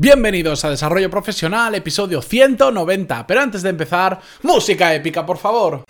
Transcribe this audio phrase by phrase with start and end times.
[0.00, 3.26] Bienvenidos a Desarrollo Profesional, episodio 190.
[3.26, 5.82] Pero antes de empezar, música épica, por favor.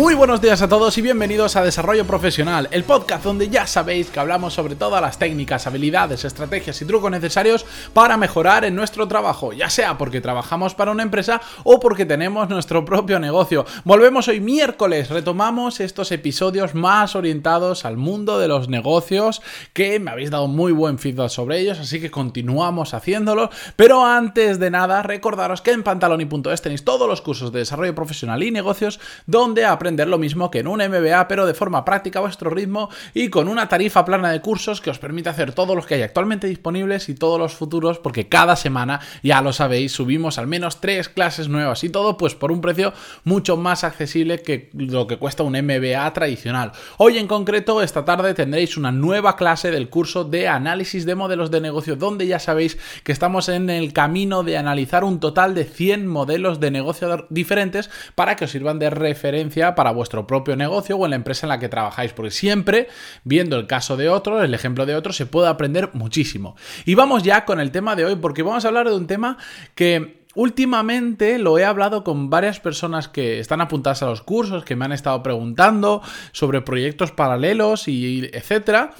[0.00, 4.08] Muy buenos días a todos y bienvenidos a Desarrollo Profesional, el podcast donde ya sabéis
[4.08, 9.06] que hablamos sobre todas las técnicas, habilidades, estrategias y trucos necesarios para mejorar en nuestro
[9.08, 13.66] trabajo, ya sea porque trabajamos para una empresa o porque tenemos nuestro propio negocio.
[13.84, 19.42] Volvemos hoy miércoles, retomamos estos episodios más orientados al mundo de los negocios
[19.74, 23.50] que me habéis dado muy buen feedback sobre ellos, así que continuamos haciéndolo.
[23.76, 28.42] Pero antes de nada, recordaros que en pantaloni.es tenéis todos los cursos de desarrollo profesional
[28.42, 29.66] y negocios donde
[29.96, 33.48] lo mismo que en un MBA, pero de forma práctica a vuestro ritmo y con
[33.48, 37.08] una tarifa plana de cursos que os permite hacer todos los que hay actualmente disponibles
[37.08, 41.48] y todos los futuros, porque cada semana, ya lo sabéis, subimos al menos tres clases
[41.48, 42.92] nuevas y todo pues por un precio
[43.24, 46.72] mucho más accesible que lo que cuesta un MBA tradicional.
[46.98, 51.50] Hoy en concreto, esta tarde tendréis una nueva clase del curso de análisis de modelos
[51.50, 55.64] de negocio, donde ya sabéis que estamos en el camino de analizar un total de
[55.64, 60.98] 100 modelos de negocio diferentes para que os sirvan de referencia para vuestro propio negocio
[60.98, 62.88] o en la empresa en la que trabajáis, porque siempre,
[63.24, 66.54] viendo el caso de otro, el ejemplo de otro, se puede aprender muchísimo.
[66.84, 69.38] Y vamos ya con el tema de hoy, porque vamos a hablar de un tema
[69.74, 74.76] que Últimamente lo he hablado con varias personas que están apuntadas a los cursos, que
[74.76, 78.92] me han estado preguntando sobre proyectos paralelos y etcétera,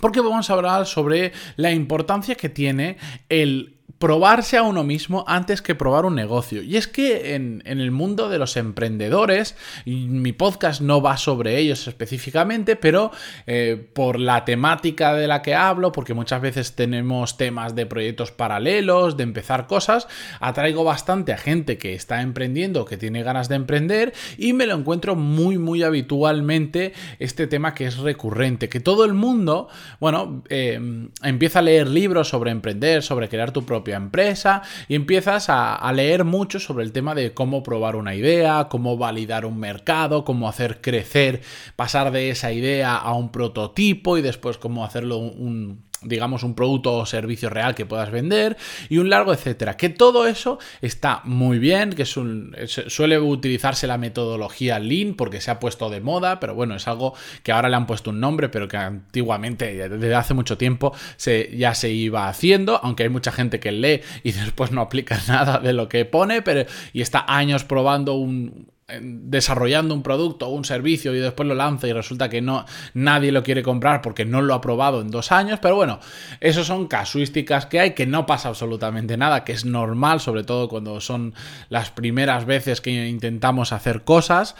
[0.00, 2.96] porque vamos a hablar sobre la importancia que tiene
[3.28, 6.62] el probarse a uno mismo antes que probar un negocio.
[6.62, 11.86] Y es que en, el mundo de los emprendedores, mi podcast no va sobre ellos
[11.88, 13.10] específicamente, pero
[13.46, 18.32] eh, por la temática de la que hablo, porque muchas veces tenemos temas de proyectos
[18.32, 20.08] paralelos, de empezar cosas,
[20.40, 24.74] atraigo bastante a gente que está emprendiendo, que tiene ganas de emprender, y me lo
[24.74, 29.68] encuentro muy, muy habitualmente este tema que es recurrente, que todo el mundo,
[30.00, 35.46] bueno, eh, empieza a leer libros sobre emprender, sobre crear tu propio empresa y empiezas
[35.48, 40.24] a, leer mucho sobre el tema de cómo probar una idea, cómo validar un mercado,
[40.24, 41.40] cómo hacer crecer,
[41.76, 46.94] pasar de esa idea a un prototipo y después cómo hacerlo un, digamos, un producto
[46.94, 48.56] o servicio real que puedas vender
[48.88, 49.76] y un largo etcétera.
[49.76, 55.40] Que todo eso está muy bien, que es un, suele utilizarse la metodología Lean porque
[55.40, 58.20] se ha puesto de moda, pero bueno, es algo que ahora le han puesto un
[58.20, 63.08] nombre, pero que antiguamente, desde hace mucho tiempo, se, ya se iba haciendo, aunque hay
[63.08, 67.00] mucha gente que lee y después no aplica nada de lo que pone, pero y
[67.00, 68.70] está años probando un,
[69.00, 72.64] desarrollando un producto o un servicio y después lo lanza y resulta que no
[72.94, 75.98] nadie lo quiere comprar porque no lo ha probado en dos años, pero bueno,
[76.40, 80.68] esos son casuísticas que hay, que no pasa absolutamente nada, que es normal, sobre todo
[80.68, 81.34] cuando son
[81.68, 84.54] las primeras veces que intentamos hacer cosas.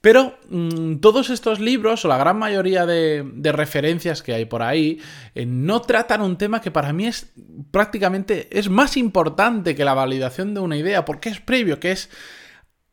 [0.00, 5.00] Pero mm, todos estos libros, o la gran mayoría de, referencias que hay por ahí,
[5.34, 7.32] eh, no tratan un tema que para mí es
[7.70, 12.10] prácticamente es más importante que la validación de una idea, porque es previo, que es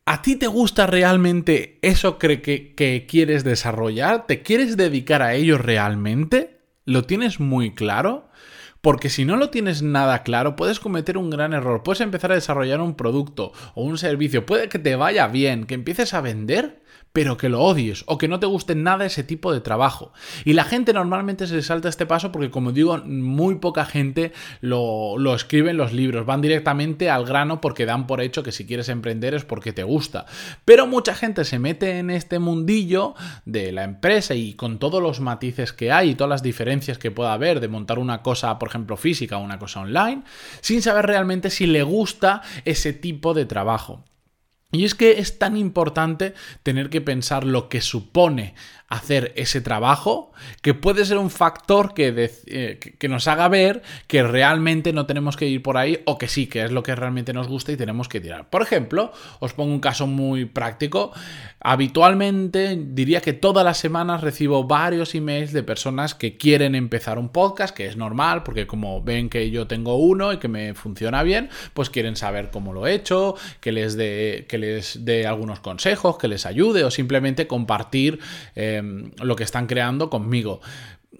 [0.04, 4.26] ¿A ti te gusta realmente eso que, que, quieres desarrollar?
[4.26, 6.58] ¿Te quieres dedicar a ello realmente?
[6.84, 8.28] ¿Lo tienes muy claro?
[8.82, 11.84] Porque si no lo tienes nada claro, puedes cometer un gran error.
[11.84, 14.44] Puedes empezar a desarrollar un producto o un servicio.
[14.44, 16.82] Puede que te vaya bien, que empieces a vender
[17.12, 20.12] pero que lo odies o que no te guste nada ese tipo de trabajo.
[20.44, 25.18] Y la gente normalmente se salta este paso porque, como digo, muy poca gente lo,
[25.18, 26.26] lo, escribe en los libros.
[26.26, 29.82] Van directamente al grano porque dan por hecho que si quieres emprender es porque te
[29.82, 30.26] gusta.
[30.64, 35.20] Pero mucha gente se mete en este mundillo de la empresa y con todos los
[35.20, 38.70] matices que hay y todas las diferencias que pueda haber de montar una cosa, por
[38.72, 40.22] ejemplo, física o una cosa online,
[40.60, 44.04] sin saber realmente si le gusta ese tipo de trabajo.
[44.74, 48.54] Y es que es tan importante tener que pensar lo que supone
[48.92, 54.22] hacer ese trabajo, que puede ser un factor eh, que, que, nos haga ver que
[54.22, 57.32] realmente no tenemos que ir por ahí o que sí, que es lo que realmente
[57.32, 58.50] nos gusta y tenemos que tirar.
[58.50, 61.12] Por ejemplo, os pongo un caso muy práctico.
[61.60, 67.30] Habitualmente diría que todas las semanas recibo varios emails de personas que quieren empezar un
[67.30, 71.22] podcast, que es normal, porque como ven que yo tengo uno y que me funciona
[71.22, 75.60] bien, pues quieren saber cómo lo he hecho, que les dé, que les dé algunos
[75.60, 78.20] consejos, que les ayude o simplemente compartir.
[78.54, 80.60] Eh, Em, lo que están creando conmigo.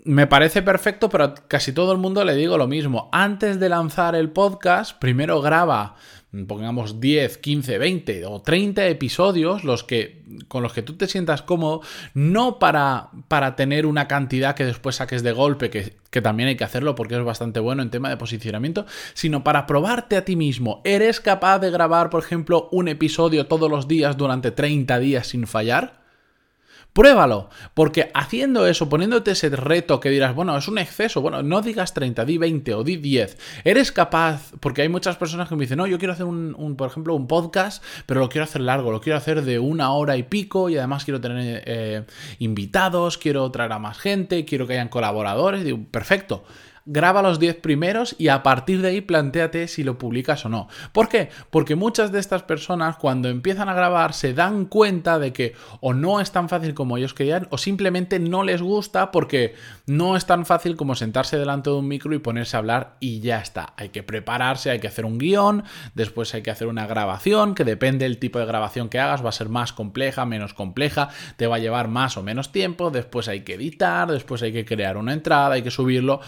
[0.04, 3.08] Me parece perfecto, pero casi todo el mundo le digo lo mismo.
[3.12, 5.96] Antes de lanzar el podcast, primero graba
[6.48, 11.42] pongamos 10, 15, 20 o 30 episodios los que, con los que tú te sientas
[11.42, 11.82] cómodo,
[12.14, 16.56] no para, para tener una cantidad que después saques de golpe, que, que también hay
[16.56, 20.34] que hacerlo porque es bastante bueno en tema de posicionamiento, sino para probarte a ti
[20.34, 20.80] mismo.
[20.84, 25.46] ¿Eres capaz de grabar, por ejemplo, un episodio todos los días durante 30 días sin
[25.46, 26.01] fallar?
[26.92, 31.62] Pruébalo, porque haciendo eso, poniéndote ese reto que dirás, bueno, es un exceso, bueno, no
[31.62, 33.38] digas 30, di 20 o di 10.
[33.64, 36.90] Eres capaz, porque hay muchas personas que me dicen, no, yo quiero hacer un, por
[36.90, 40.22] ejemplo, un podcast, pero lo quiero hacer largo, lo quiero hacer de una hora y
[40.22, 42.04] pico y además quiero tener eh,
[42.40, 45.64] invitados, quiero traer a más gente, quiero que hayan colaboradores.
[45.64, 46.44] Digo, perfecto
[46.84, 50.68] graba los 10 primeros y a partir de ahí planteate si lo publicas o no.
[50.92, 51.30] ¿Por qué?
[51.50, 55.94] Porque muchas de estas personas cuando empiezan a grabar se dan cuenta de que o
[55.94, 59.54] no es tan fácil como ellos querían o simplemente no les gusta porque
[59.86, 63.20] no es tan fácil como sentarse delante de un micro y ponerse a hablar y
[63.20, 63.74] ya está.
[63.76, 65.64] Hay que prepararse, hay que hacer un guion,
[65.94, 69.28] después hay que hacer una grabación que depende del tipo de grabación que hagas, va
[69.28, 73.28] a ser más compleja, menos compleja, te va a llevar más o menos tiempo, después
[73.28, 76.20] hay que editar, después hay que crear una entrada, hay que subirlo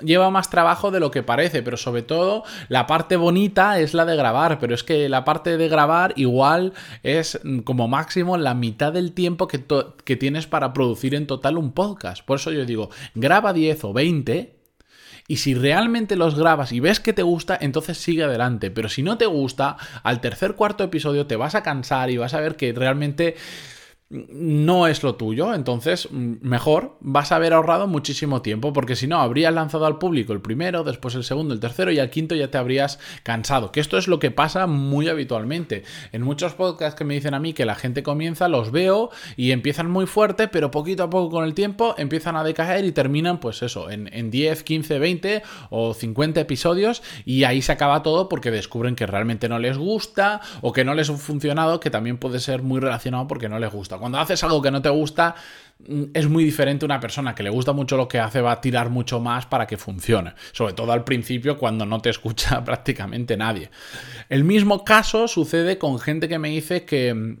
[0.00, 4.04] lleva más trabajo de lo que parece, pero sobre todo la parte bonita es la
[4.04, 6.72] de grabar, pero es que la parte de grabar igual
[7.02, 9.64] es como máximo la mitad del tiempo que,
[10.04, 12.24] que tienes para producir en total un podcast.
[12.24, 14.62] Por eso yo digo, graba 10 o 20
[15.28, 18.70] y si realmente los grabas y ves que te gusta, entonces sigue adelante.
[18.70, 22.34] Pero si no te gusta, al tercer cuarto episodio te vas a cansar y vas
[22.34, 23.36] a ver que realmente
[24.12, 29.06] no es lo tuyo, entonces mm, mejor vas a haber ahorrado muchísimo tiempo, porque si
[29.06, 32.34] no, habrías lanzado al público el primero, después el segundo, el tercero y al quinto
[32.34, 35.84] ya te habrías cansado, que esto es lo que pasa muy habitualmente.
[36.12, 39.52] En muchos podcasts que me dicen a mí que la gente comienza, los veo y
[39.52, 43.40] empiezan muy fuerte, pero poquito a poco con el tiempo empiezan a decaer y terminan
[43.40, 48.28] pues eso, en, en 10, 15, 20 o 50 episodios y ahí se acaba todo
[48.28, 52.18] porque descubren que realmente no les gusta o que no les ha funcionado, que también
[52.18, 55.34] puede ser muy relacionado porque no les gusta cuando haces algo que no te gusta,
[55.86, 58.60] mm, es muy diferente una persona que le gusta mucho lo que hace, va a
[58.60, 60.34] tirar mucho más para que funcione.
[60.52, 63.70] Sobre todo al principio cuando no te escucha prácticamente nadie.
[64.28, 67.36] El mismo caso sucede con gente que me dice que,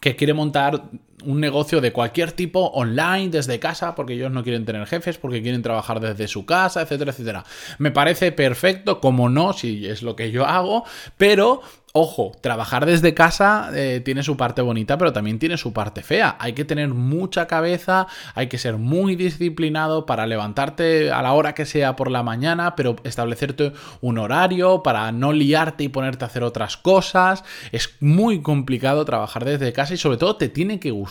[0.00, 0.84] que quiere montar
[1.24, 5.42] un negocio de cualquier tipo online desde casa porque ellos no quieren tener jefes porque
[5.42, 7.44] quieren trabajar desde su casa etcétera etcétera
[7.78, 10.84] me parece perfecto como no si es lo que yo hago
[11.16, 11.62] pero
[11.94, 16.36] Ojo, trabajar desde casa eh, tiene su parte bonita, pero también tiene su parte fea.
[16.38, 21.54] Hay que tener mucha cabeza, hay que ser muy disciplinado para levantarte a la hora
[21.54, 23.72] que sea por la mañana, pero establecerte
[24.02, 27.42] un horario para no liarte y ponerte a hacer otras cosas.
[27.72, 31.07] Es muy complicado trabajar desde casa y sobre todo te tiene que gustar.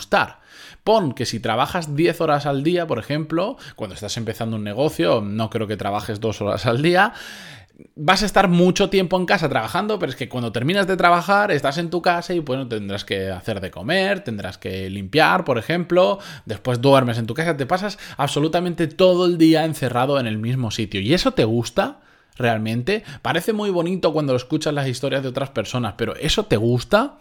[0.84, 5.20] Pon que si trabajas 10 horas al día, por ejemplo, cuando estás empezando un negocio,
[5.20, 7.12] no creo que trabajes 2 horas al día,
[7.94, 11.50] vas a estar mucho tiempo en casa trabajando, pero es que cuando terminas de trabajar
[11.50, 15.58] estás en tu casa y bueno, tendrás que hacer de comer, tendrás que limpiar, por
[15.58, 20.38] ejemplo, después duermes en tu casa, te pasas absolutamente todo el día encerrado en el
[20.38, 21.00] mismo sitio.
[21.00, 22.00] ¿Y eso te gusta?
[22.36, 23.02] ¿Realmente?
[23.22, 27.18] Parece muy bonito cuando escuchas las historias de otras personas, pero ¿eso te gusta?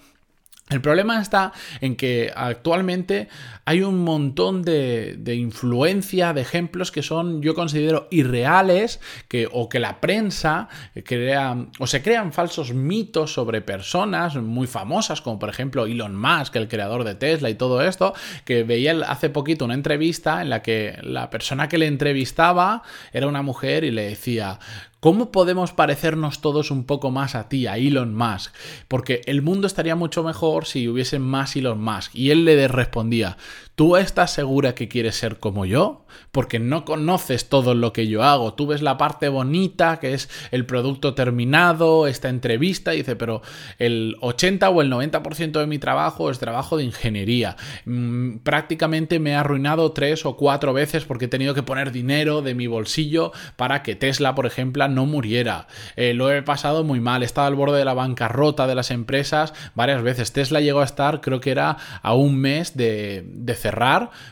[0.70, 3.30] El problema está en que actualmente
[3.64, 9.00] hay un montón de, influencia, de ejemplos que son, yo considero, irreales,
[9.30, 10.68] que, o que la prensa
[11.06, 16.58] crea, o se crean falsos mitos sobre personas muy famosas, como por ejemplo Elon Musk,
[16.58, 20.62] el creador de Tesla y todo esto, que veía hace poquito una entrevista en la
[20.64, 22.84] que la persona que le entrevistaba
[23.14, 24.60] era una mujer y le decía,
[25.00, 28.52] ¿Cómo podemos parecernos todos un poco más a ti, a Elon Musk?
[28.88, 32.16] Porque el mundo estaría mucho mejor si hubiese más Elon Musk.
[32.16, 33.38] Y él le respondía,
[33.78, 36.08] ¿Tú estás segura que quieres ser como yo?
[36.32, 38.56] Porque no conoces todo lo que yo hago.
[38.56, 43.44] Tú ves la parte bonita, que es el producto terminado, esta entrevista, y dice, pero
[43.78, 47.56] el 80 o el 90% de mi trabajo es trabajo de ingeniería.
[47.86, 52.42] Mm, prácticamente me he arruinado tres o cuatro veces porque he tenido que poner dinero
[52.42, 55.68] de mi bolsillo para que Tesla, por ejemplo, no muriera.
[55.96, 57.22] Eh, lo he pasado muy mal.
[57.22, 60.34] He estado al borde de la bancarrota de las empresas varias veces.
[60.34, 63.24] Tesla llegó a estar, creo que era a un mes de,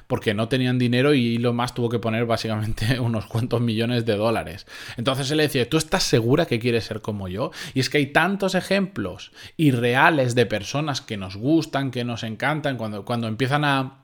[0.07, 4.15] porque no tenían dinero y lo más tuvo que poner básicamente unos cuantos millones de
[4.15, 4.65] dólares.
[4.97, 7.51] Entonces él le decía, ¿tú estás segura que quieres ser como yo?
[7.73, 12.77] Y es que hay tantos ejemplos irreales de personas que nos gustan, que nos encantan,
[12.77, 13.99] cuando, cuando empiezan a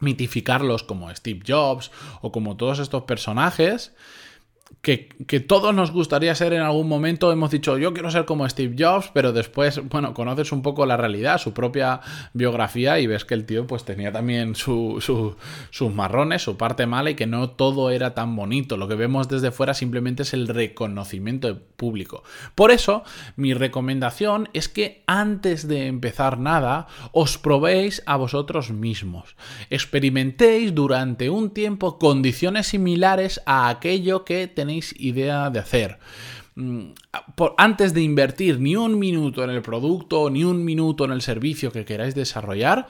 [0.00, 1.90] mitificarlos como Steve Jobs
[2.20, 3.92] o como todos estos personajes,
[4.84, 8.76] que, todos nos gustaría ser en algún momento, hemos dicho, yo quiero ser como Steve
[8.78, 12.00] Jobs, pero después, bueno, conoces un poco la realidad, su propia
[12.34, 15.04] biografía y ves que el tío pues tenía también sus
[15.92, 18.76] marrones, su parte mala y que no todo era tan bonito.
[18.76, 22.22] Lo que vemos desde fuera simplemente es el reconocimiento público.
[22.54, 23.04] Por eso,
[23.36, 29.34] mi recomendación es que antes de empezar nada, os probéis a vosotros mismos.
[29.70, 35.98] Experimentéis durante un tiempo condiciones similares a aquello que tenéis idea de hacer.
[36.54, 36.92] Mm,
[37.58, 41.72] antes de invertir ni un minuto en el producto, ni un minuto en el servicio
[41.72, 42.86] que queráis desarrollar,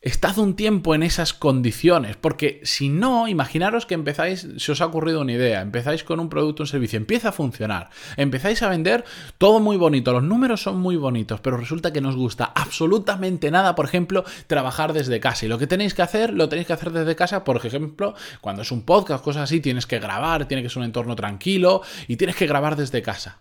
[0.00, 4.86] Estad un tiempo en esas condiciones, porque si no, imaginaros que empezáis, se os ha
[4.86, 9.04] ocurrido una idea, empezáis con un producto un servicio, empieza a funcionar, empezáis a vender
[9.38, 13.50] todo muy bonito, los números son muy bonitos, pero resulta que no os gusta absolutamente
[13.50, 15.46] nada, por ejemplo, trabajar desde casa.
[15.46, 18.62] Y lo que tenéis que hacer, lo tenéis que hacer desde casa, por ejemplo, cuando
[18.62, 22.14] es un podcast, cosas así, tienes que grabar, tiene que ser un entorno tranquilo y
[22.14, 23.40] tienes que grabar desde casa.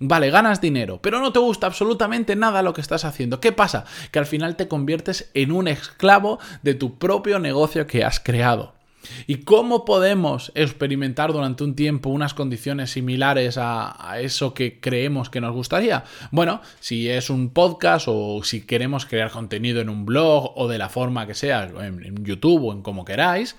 [0.00, 3.40] Vale, ganas dinero, pero no te gusta absolutamente nada lo que estás haciendo.
[3.40, 3.84] ¿Qué pasa?
[4.10, 8.78] Que al final te conviertes en un esclavo de tu propio negocio que has creado.
[9.26, 15.40] ¿Y cómo podemos experimentar durante un tiempo unas condiciones similares a, eso que creemos que
[15.40, 16.04] nos gustaría?
[16.30, 20.78] Bueno, si es un podcast o si queremos crear contenido en un blog o de
[20.78, 23.56] la forma que sea, en YouTube o en como queráis,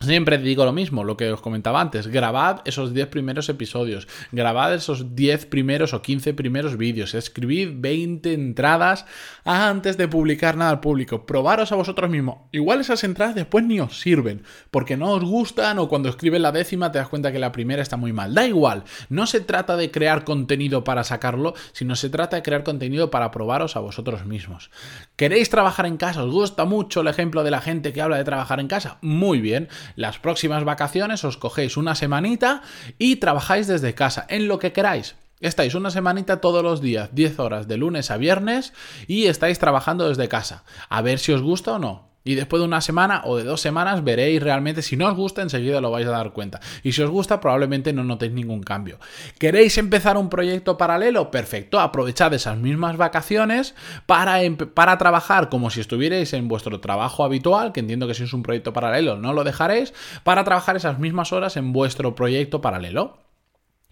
[0.00, 4.72] Siempre digo lo mismo, lo que os comentaba antes, grabad esos 10 primeros episodios, grabad
[4.72, 9.06] esos 10 primeros o 15 primeros vídeos, escribid 20 entradas
[9.44, 12.36] antes de publicar nada al público, probaros a vosotros mismos.
[12.52, 16.52] Igual esas entradas después ni os sirven, porque no os gustan o cuando escribes la
[16.52, 18.34] décima te das cuenta que la primera está muy mal.
[18.34, 22.62] Da igual, no se trata de crear contenido para sacarlo, sino se trata de crear
[22.62, 24.70] contenido para probaros a vosotros mismos.
[25.16, 26.22] ¿Queréis trabajar en casa?
[26.22, 28.98] ¿Os gusta mucho el ejemplo de la gente que habla de trabajar en casa?
[29.02, 32.62] Muy bien las próximas vacaciones os cogéis una semanita
[32.98, 35.16] y trabajáis desde casa, en lo que queráis.
[35.40, 38.72] Estáis una semanita todos los días, 10 horas de lunes a viernes
[39.06, 40.64] y estáis trabajando desde casa.
[40.88, 42.07] A ver si os gusta o no.
[42.28, 45.40] Y después de una semana o de dos semanas veréis realmente si no os gusta,
[45.40, 46.60] enseguida lo vais a dar cuenta.
[46.82, 48.98] Y si os gusta, probablemente no notéis ningún cambio.
[49.38, 51.30] ¿Queréis empezar un proyecto paralelo?
[51.30, 54.40] Perfecto, aprovechad esas mismas vacaciones para,
[54.74, 58.42] para trabajar como si estuvierais en vuestro trabajo habitual, que entiendo que si es un
[58.42, 63.27] proyecto paralelo no lo dejaréis, para trabajar esas mismas horas en vuestro proyecto paralelo.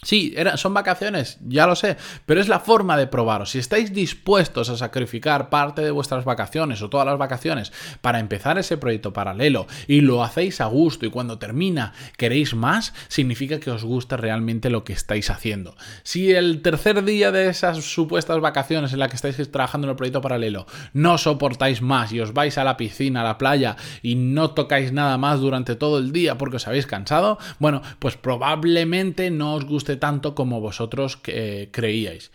[0.03, 3.51] Sí, son vacaciones, ya lo sé, pero es la forma de probaros.
[3.51, 7.73] Si estáis dispuestos a sacrificar parte de vuestras vacaciones o todas las vacaciones
[8.03, 12.93] para empezar ese proyecto paralelo y lo hacéis a gusto y cuando termina queréis más,
[13.09, 15.75] significa que os gusta realmente lo que estáis haciendo.
[16.03, 19.97] Si el tercer día de esas supuestas vacaciones en las que estáis trabajando en el
[19.97, 24.15] proyecto paralelo no soportáis más y os vais a la piscina, a la playa y
[24.15, 29.31] no tocáis nada más durante todo el día porque os habéis cansado, bueno, pues probablemente
[29.31, 29.65] no os
[29.95, 32.33] tanto como vosotros eh, creíais.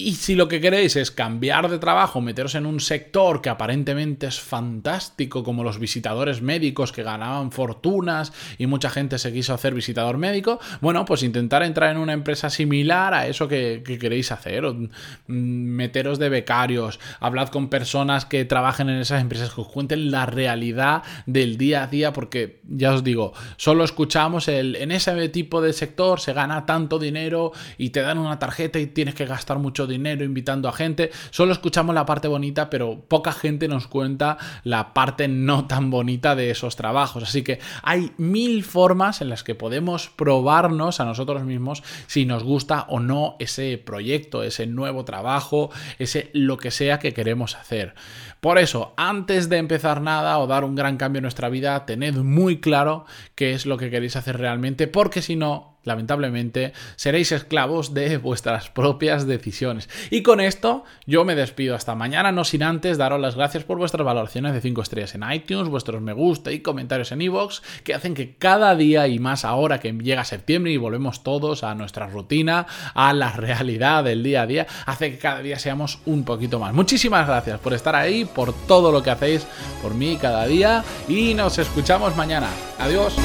[0.00, 4.26] Y si lo que queréis es cambiar de trabajo, meteros en un sector que aparentemente
[4.26, 9.74] es fantástico, como los visitadores médicos que ganaban fortunas y mucha gente se quiso hacer
[9.74, 14.64] visitador médico, bueno, pues intentar entrar en una empresa similar a eso que, queréis hacer,
[14.64, 14.86] mm,
[15.26, 20.26] meteros de becarios, hablad con personas que trabajen en esas empresas, que os cuenten la
[20.26, 25.60] realidad del día a día, porque ya os digo, solo escuchamos el en ese tipo
[25.60, 29.58] de sector se gana tanto dinero y te dan una tarjeta y tienes que gastar
[29.58, 31.10] mucho dinero invitando a gente.
[31.30, 36.34] Solo escuchamos la parte bonita, pero poca gente nos cuenta la parte no tan bonita
[36.34, 37.22] de esos trabajos.
[37.22, 42.42] Así que hay mil formas en las que podemos probarnos a nosotros mismos si nos
[42.42, 47.94] gusta o no ese proyecto, ese nuevo trabajo, ese lo que sea que queremos hacer.
[48.40, 52.16] Por eso, antes de empezar nada o dar un gran cambio en nuestra vida, tened
[52.16, 53.04] muy claro
[53.34, 58.70] qué es lo que queréis hacer realmente, porque si no, lamentablemente, seréis esclavos de vuestras
[58.70, 59.88] propias decisiones.
[60.10, 63.78] Y con esto yo me despido hasta mañana, no sin antes daros las gracias por
[63.78, 67.94] vuestras valoraciones de 5 estrellas en iTunes, vuestros me gusta y comentarios en iVoox, que
[67.94, 72.06] hacen que cada día y más ahora que llega septiembre y volvemos todos a nuestra
[72.06, 76.58] rutina, a la realidad del día a día, hace que cada día seamos un poquito
[76.58, 76.74] más.
[76.74, 79.46] Muchísimas gracias por estar ahí, por todo lo que hacéis
[79.82, 82.48] por mí cada día y nos escuchamos mañana.
[82.78, 83.16] Adiós.